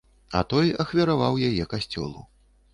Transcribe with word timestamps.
А 0.39 0.39
той 0.53 0.71
ахвяраваў 0.85 1.39
яе 1.51 1.71
касцёлу. 1.77 2.29